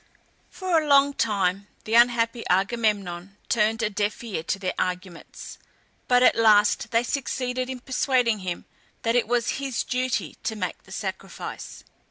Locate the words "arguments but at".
4.79-6.33